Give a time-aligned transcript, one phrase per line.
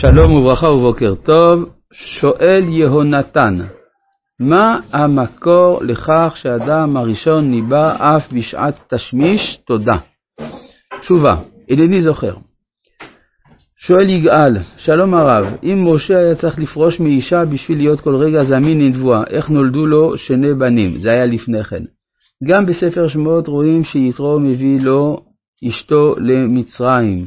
[0.00, 3.54] שלום וברכה ובוקר טוב, שואל יהונתן,
[4.40, 9.58] מה המקור לכך שאדם הראשון ניבא אף בשעת תשמיש?
[9.66, 9.98] תודה.
[11.00, 11.36] תשובה,
[11.68, 12.34] אינני זוכר.
[13.76, 18.80] שואל יגאל, שלום הרב, אם משה היה צריך לפרוש מאישה בשביל להיות כל רגע זמין
[18.80, 20.98] לנבואה, איך נולדו לו שני בנים?
[20.98, 21.82] זה היה לפני כן.
[22.48, 25.24] גם בספר שמות רואים שיתרו מביא לו
[25.68, 27.24] אשתו למצרים.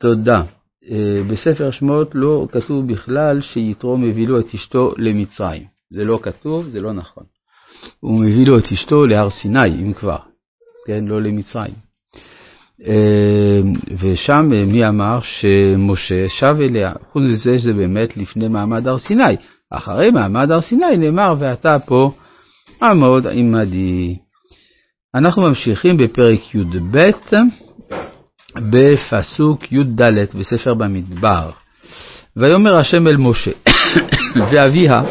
[0.00, 0.55] תודה.
[0.90, 5.62] אה, בספר שמות לא כתוב בכלל שיתרו מביא לו את אשתו למצרים.
[5.90, 7.24] זה לא כתוב, זה לא נכון.
[8.00, 10.18] הוא מביא לו את אשתו להר סיני, אם כבר,
[10.86, 11.74] כן, לא למצרים.
[12.86, 13.60] אה,
[13.98, 16.92] ושם אה, מי אמר שמשה שב אליה?
[17.12, 19.36] חוץ מזה שזה באמת לפני מעמד הר סיני.
[19.70, 22.10] אחרי מעמד הר סיני נאמר, ואתה פה
[22.82, 24.16] עמוד עמדי.
[25.14, 27.10] אנחנו ממשיכים בפרק י"ב,
[28.70, 30.02] בפסוק י"ד
[30.34, 31.50] בספר במדבר.
[32.36, 33.50] ויאמר השם אל משה,
[34.50, 35.02] ואביה,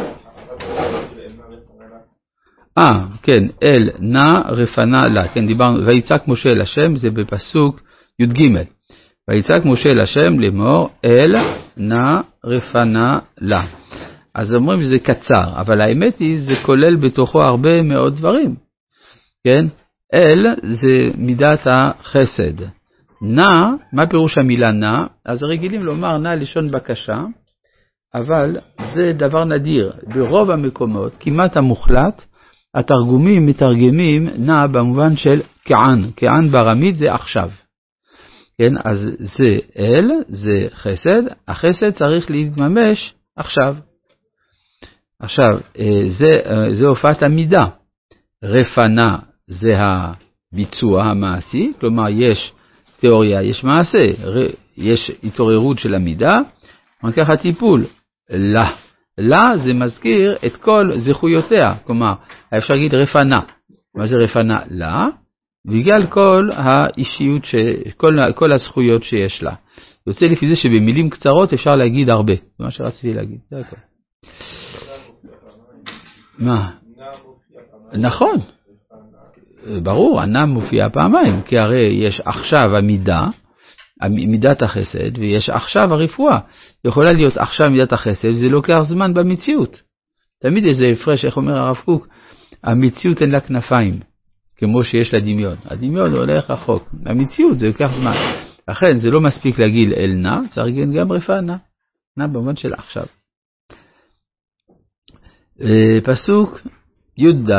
[2.77, 7.81] אה, כן, אל נא רפנה לה, כן, דיברנו, ויצעק משה אל השם, זה בפסוק
[8.19, 8.41] י"ג.
[9.29, 11.35] ויצעק משה אל השם לאמור, אל
[11.77, 13.63] נא רפנה לה.
[14.35, 18.55] אז אומרים שזה קצר, אבל האמת היא, זה כולל בתוכו הרבה מאוד דברים,
[19.43, 19.66] כן?
[20.13, 22.74] אל זה מידת החסד.
[23.25, 24.97] נע, מה פירוש המילה נע?
[25.25, 27.23] אז רגילים לומר נע לשון בקשה,
[28.13, 28.57] אבל
[28.95, 29.93] זה דבר נדיר.
[30.13, 32.25] ברוב המקומות, כמעט המוחלט,
[32.75, 36.11] התרגומים מתרגמים נע במובן של כען.
[36.15, 37.49] כען בארמית זה עכשיו.
[38.57, 43.75] כן, אז זה אל, זה חסד, החסד צריך להתממש עכשיו.
[45.19, 47.65] עכשיו, אה, זה, אה, זה הופעת המידה.
[48.43, 49.17] רפנה
[49.47, 52.53] זה הביצוע המעשי, כלומר יש
[53.05, 54.11] תיאוריה, יש מעשה,
[54.77, 56.33] יש התעוררות של המידה,
[57.03, 57.85] רק הטיפול,
[58.29, 58.69] לה.
[59.17, 62.13] לה זה מזכיר את כל זכויותיה, כלומר,
[62.57, 63.39] אפשר להגיד רפנה.
[63.95, 64.59] מה זה רפנה?
[64.69, 65.07] לה,
[65.67, 67.55] בגלל כל האישיות, ש...
[67.97, 69.53] כל, כל הזכויות שיש לה.
[70.07, 73.75] יוצא לפי זה שבמילים קצרות אפשר להגיד הרבה, זה מה שרציתי להגיד, זה הכל.
[76.39, 76.71] מה?
[77.94, 78.38] נכון,
[79.83, 83.27] ברור, ענה מופיע פעמיים, כי הרי יש עכשיו המידה,
[84.09, 86.39] מידת החסד, ויש עכשיו הרפואה.
[86.85, 89.81] יכולה להיות עכשיו מידת החסד, זה לוקח זמן במציאות.
[90.41, 92.07] תמיד איזה הפרש, איך אומר הרב קוק,
[92.63, 93.99] המציאות אין לה כנפיים,
[94.57, 95.55] כמו שיש לה דמיון.
[95.65, 98.15] הדמיון הולך רחוק, המציאות זה לוקח זמן.
[98.67, 101.55] לכן זה לא מספיק להגיד אל נא, צריך להגיד גם רפואה נא,
[102.17, 103.05] נא במובן של עכשיו.
[105.61, 106.61] אה, פסוק
[107.17, 107.51] י"ד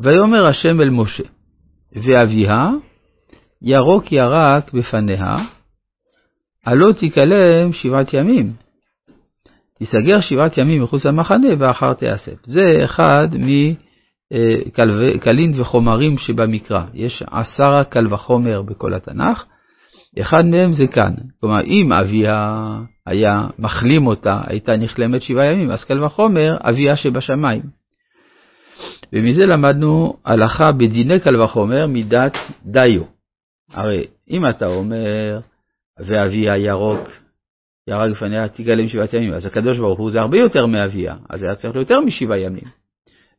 [0.00, 1.24] ויאמר השם אל משה,
[1.92, 2.70] ואביה
[3.62, 5.36] ירוק ירק בפניה,
[6.66, 8.52] הלא תיכלם שבעת ימים.
[9.78, 12.34] תיסגר שבעת ימים מחוץ למחנה ואחר תיאסף.
[12.44, 13.28] זה אחד
[15.14, 16.82] מקלין וחומרים שבמקרא.
[16.94, 19.44] יש עשרה קל וחומר בכל התנ"ך,
[20.20, 21.14] אחד מהם זה כאן.
[21.40, 22.68] כלומר, אם אביה
[23.06, 27.79] היה מחלים אותה, הייתה נכלמת שבעה ימים, אז קל וחומר אביה שבשמיים.
[29.12, 32.32] ומזה למדנו הלכה בדיני קל וחומר מידת
[32.66, 33.02] דיו.
[33.72, 35.40] הרי אם אתה אומר,
[35.98, 37.08] ואביה ירוק,
[37.88, 41.54] ירק לפניה תגלם שבעת ימים, אז הקדוש ברוך הוא זה הרבה יותר מאביה, אז היה
[41.54, 42.64] צריך להיות יותר משבעה ימים.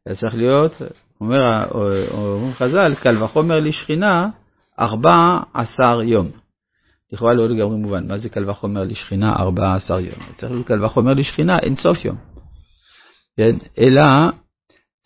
[0.05, 0.81] היה צריך להיות,
[1.21, 1.65] אומר,
[2.11, 4.29] אומר חז"ל, קל וחומר לשכינה,
[4.79, 6.31] ארבע עשר יום.
[7.11, 10.19] לכאורה לא לגמרי מובן, מה זה קל וחומר לשכינה ארבע עשר יום?
[10.35, 12.17] צריך להיות קל וחומר לשכינה אין סוף יום.
[13.37, 13.55] כן?
[13.77, 14.01] אלא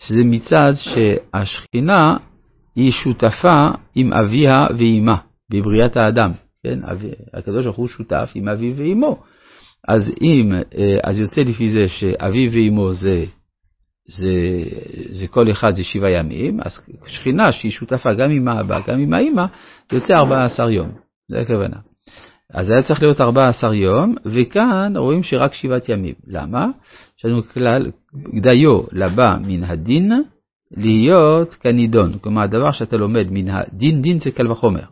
[0.01, 2.17] שזה מצד שהשכינה
[2.75, 5.17] היא שותפה עם אביה ואימה
[5.49, 6.31] בבריאת האדם.
[6.63, 6.79] כן,
[7.33, 9.23] הקדוש ברוך הוא שותף עם אביו ואימו.
[9.87, 13.25] אז אם, אה, אז יוצא לפי זה שאביו ואימו זה,
[14.07, 14.63] זה,
[15.09, 19.13] זה כל אחד זה שבעה ימים, אז שכינה שהיא שותפה גם עם האבא, גם עם
[19.13, 19.45] האימא,
[19.91, 20.91] יוצא 14 יום,
[21.31, 21.77] זה הכוונה.
[22.53, 26.13] אז היה צריך להיות 14 יום, וכאן רואים שרק שבעת ימים.
[26.27, 26.67] למה?
[27.19, 27.91] יש לנו כלל,
[28.41, 30.11] דיו לבא מן הדין,
[30.77, 32.17] להיות כנידון.
[32.21, 34.83] כלומר, הדבר שאתה לומד מן הדין, דין זה קל וחומר.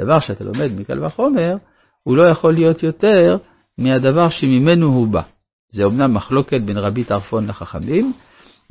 [0.00, 1.56] דבר שאתה לומד מקל וחומר,
[2.02, 3.36] הוא לא יכול להיות יותר
[3.78, 5.22] מהדבר שממנו הוא בא.
[5.70, 8.12] זה אומנם מחלוקת בין רבי טרפון לחכמים,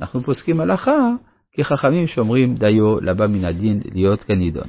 [0.00, 1.10] אנחנו פוסקים הלכה
[1.52, 4.68] כחכמים שאומרים דיו לבא מן הדין להיות כנידון.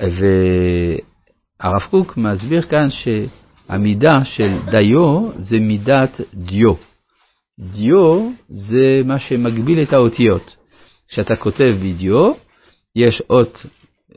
[0.00, 6.91] והרב קוק מסביר כאן שהמידה של דיו זה מידת דיו.
[7.60, 10.56] דיו זה מה שמגביל את האותיות.
[11.08, 12.32] כשאתה כותב בדיו,
[12.96, 13.66] יש אות,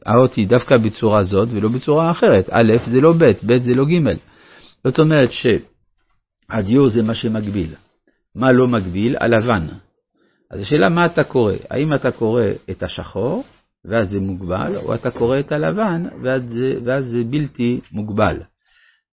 [0.06, 2.50] האות היא דווקא בצורה זאת ולא בצורה אחרת.
[2.52, 4.16] א' זה לא ב', ב' זה לא ג'.
[4.84, 7.76] זאת אומרת שהדיו זה מה שמגביל.
[8.36, 9.16] מה לא מגביל?
[9.20, 9.68] הלבן.
[10.52, 13.44] אז השאלה מה אתה קורא, האם אתה קורא את השחור,
[13.86, 18.38] ואז זה מוגבל, או אתה קורא את הלבן, ואז זה, ואז זה בלתי מוגבל.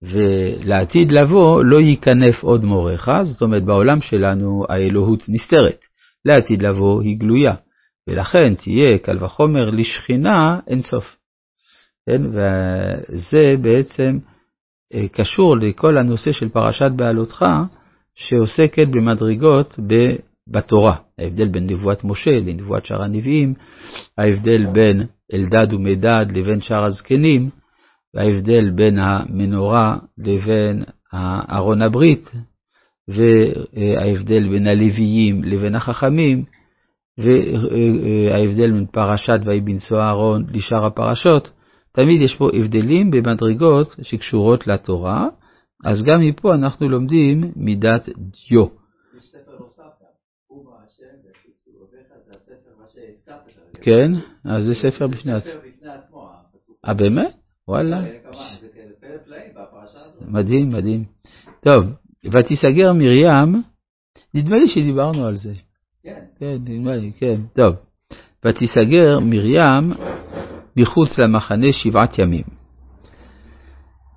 [0.03, 5.85] ולעתיד לבוא לא ייכנף עוד מורך, זאת אומרת בעולם שלנו האלוהות נסתרת,
[6.25, 7.55] לעתיד לבוא היא גלויה,
[8.09, 11.17] ולכן תהיה קל וחומר לשכינה אינסוף.
[12.09, 12.21] כן?
[12.25, 14.17] וזה בעצם
[14.93, 17.45] אה, קשור לכל הנושא של פרשת בעלותך,
[18.15, 19.79] שעוסקת במדרגות
[20.47, 20.95] בתורה.
[21.19, 23.53] ההבדל בין נבואת משה לנבואת שאר הנביאים,
[24.17, 27.49] ההבדל בין אלדד ומדד לבין שאר הזקנים,
[28.13, 30.83] וההבדל בין המנורה לבין
[31.51, 32.29] ארון הברית,
[33.07, 36.45] וההבדל בין הלוויים לבין החכמים,
[37.17, 41.51] וההבדל בין פרשת ויהי בנשוא אהרון לשאר הפרשות.
[41.91, 45.27] תמיד יש פה הבדלים במדרגות שקשורות לתורה,
[45.83, 48.65] אז גם מפה אנחנו לומדים מידת דיו.
[53.81, 54.11] כן,
[54.45, 55.59] אז זה ספר בפני עצמו.
[56.87, 57.42] אה, באמת?
[57.67, 58.01] וואלה.
[60.27, 61.03] מדהים, מדהים.
[61.63, 61.85] טוב,
[62.25, 63.63] ותיסגר מרים,
[64.33, 65.53] נדמה לי שדיברנו על זה.
[66.03, 66.23] כן.
[66.39, 67.75] כן, נדמה לי, כן, טוב.
[68.45, 69.93] ותיסגר מרים
[70.77, 72.43] מחוץ למחנה שבעת ימים.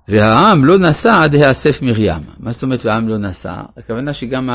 [0.07, 2.23] והעם לא נסע עד היאסף מרים.
[2.39, 3.61] מה זאת אומרת והעם לא נסע?
[3.77, 4.49] הכוונה שגם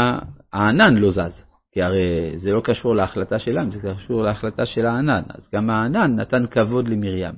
[0.53, 1.45] הענן לא זז.
[1.73, 5.23] כי הרי זה לא קשור להחלטה שלהם, זה קשור להחלטה של הענן.
[5.29, 7.35] אז גם הענן נתן כבוד למרים.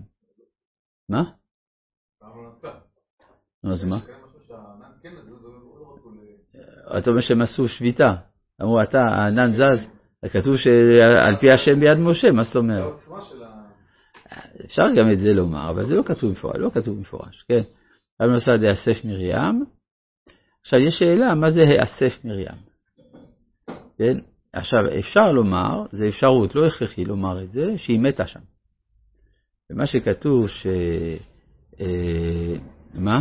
[1.09, 1.25] מה?
[3.73, 3.99] אז מה?
[6.99, 8.15] אתה אומר שהם עשו שביתה.
[8.63, 9.87] אמרו, אתה, הענן זז,
[10.31, 12.95] כתוב שעל פי השם ביד משה, מה זאת אומרת?
[14.65, 17.63] אפשר גם את זה לומר, אבל זה לא כתוב מפורש, לא כתוב מפורש, כן.
[18.21, 19.65] רב נוסד יאסף מרים.
[20.61, 22.49] עכשיו, יש שאלה, מה זה היאסף מרים?
[23.99, 24.19] כן?
[24.53, 28.41] עכשיו, אפשר לומר, זה אפשרות, לא הכרחי לומר את זה, שהיא מתה שם.
[29.71, 30.67] ומה שכתוב ש...
[31.81, 32.55] אה,
[32.95, 33.21] מה?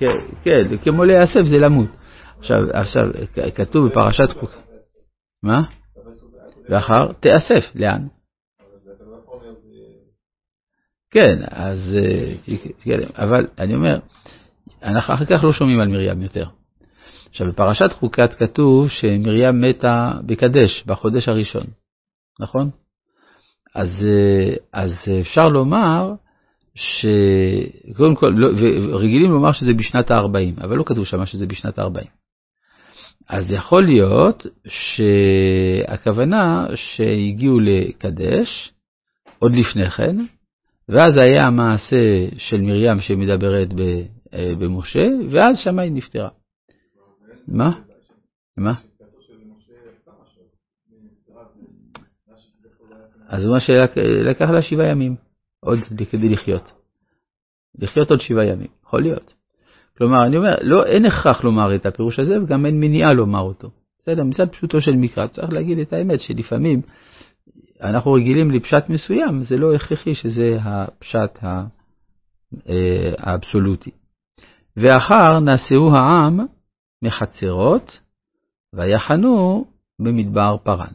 [0.00, 1.88] כן, כן, כמו להיאסף זה למות.
[2.38, 3.04] עכשיו, עכשיו,
[3.54, 4.50] כתוב בפרשת חוק...
[5.42, 5.58] מה?
[6.68, 8.06] ואחר תיאסף, לאן?
[11.10, 13.98] כן, אז, אה, אבל אני אומר,
[14.82, 16.44] אנחנו אחר כך לא שומעים על מרים יותר.
[17.28, 21.66] עכשיו, בפרשת חוקת כתוב שמרים מתה בקדש, בחודש הראשון,
[22.40, 22.70] נכון?
[23.74, 26.12] אז, אה, אז אפשר לומר
[26.80, 28.48] שקודם כל, לא,
[28.98, 32.06] רגילים לומר שזה בשנת ה-40, אבל לא כתוב שם שזה בשנת ה-40.
[33.28, 38.72] אז יכול להיות שהכוונה שהגיעו לקדש
[39.38, 40.16] עוד לפני כן,
[40.88, 43.68] ואז היה המעשה של מרים שמדברת
[44.34, 46.28] אה, במשה, ואז שמה היא נפטרה.
[47.48, 47.80] מה?
[48.56, 48.74] מה?
[53.28, 55.16] אז הוא שלקח לה שבעה ימים,
[55.60, 55.78] עוד
[56.10, 56.72] כדי לחיות.
[57.78, 59.34] לחיות עוד שבעה ימים, יכול להיות.
[59.98, 63.70] כלומר, אני אומר, לא, אין הכרח לומר את הפירוש הזה, וגם אין מניעה לומר אותו.
[63.98, 66.82] בסדר, מצד פשוטו של מקרא, צריך להגיד את האמת, שלפעמים
[67.82, 73.90] אנחנו רגילים לפשט מסוים, זה לא הכרחי שזה הפשט אה, האבסולוטי.
[74.76, 76.40] ואחר נשאו העם
[77.02, 77.98] מחצרות,
[78.74, 79.64] ויחנו
[79.98, 80.92] במדבר פרן.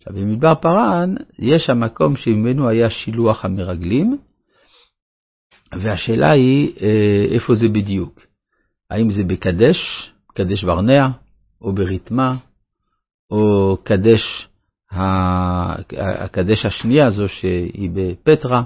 [0.00, 4.18] עכשיו, במדבר פרן יש המקום שממנו היה שילוח המרגלים,
[5.72, 8.20] והשאלה היא אה, איפה זה בדיוק.
[8.90, 11.08] האם זה בקדש, קדש ברנע,
[11.62, 12.36] או בריתמה,
[13.30, 14.48] או קדש,
[14.90, 18.62] הקדש השנייה הזו שהיא בפטרה,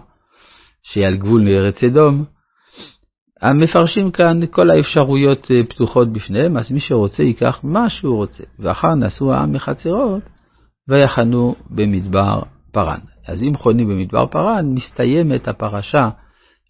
[0.82, 2.24] שהיא על גבול מארץ אדום.
[3.40, 8.44] המפרשים כאן כל האפשרויות אה, פתוחות בפניהם, אז מי שרוצה ייקח מה שהוא רוצה.
[8.58, 10.22] ואחר נסעו העם מחצרות,
[10.88, 12.98] ויחנו במדבר פרן.
[13.26, 16.08] אז אם חונים במדבר פרן, מסתיימת הפרשה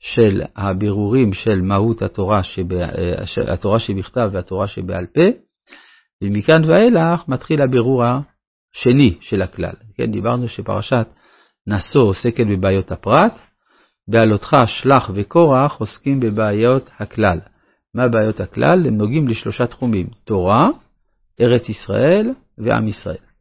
[0.00, 2.86] של הבירורים של מהות התורה, שבה,
[3.52, 5.22] התורה שבכתב והתורה שבעל פה,
[6.22, 9.74] ומכאן ואילך מתחיל הבירור השני של הכלל.
[9.96, 11.06] כן, דיברנו שפרשת
[11.66, 13.38] נשוא עוסקת בבעיות הפרט,
[14.08, 17.38] בעלותך שלח וקורח עוסקים בבעיות הכלל.
[17.94, 18.86] מה בעיות הכלל?
[18.86, 20.68] הם נוגעים לשלושה תחומים, תורה,
[21.40, 23.33] ארץ ישראל ועם ישראל.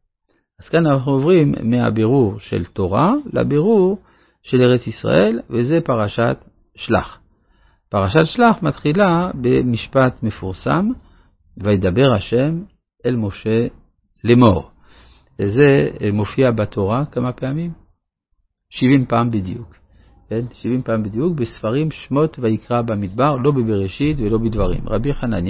[0.64, 3.98] אז כאן אנחנו עוברים מהבירור של תורה לבירור
[4.44, 6.38] של ארץ ישראל, וזה פרשת
[6.76, 7.20] שלח.
[7.90, 10.90] פרשת שלח מתחילה במשפט מפורסם,
[11.58, 12.62] וידבר השם
[13.06, 13.68] אל משה
[14.24, 14.70] לאמור.
[15.40, 17.72] וזה מופיע בתורה כמה פעמים?
[18.70, 19.76] 70 פעם בדיוק.
[20.30, 24.90] כן, 70 פעם בדיוק, בספרים שמות ויקרא במדבר, לא בבראשית ולא בדברים.
[24.90, 25.42] רבי חנניה